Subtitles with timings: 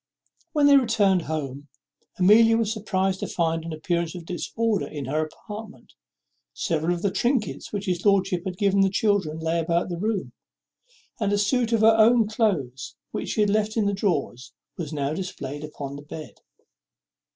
[0.53, 1.67] When they returned home
[2.17, 5.93] Amelia was surprized to find an appearance of disorder in her apartment.
[6.55, 10.33] Several of the trinkets which his lordship had given the children lay about the room;
[11.19, 14.91] and a suit of her own cloaths, which she had left in her drawers, was
[14.91, 16.39] now displayed upon the bed.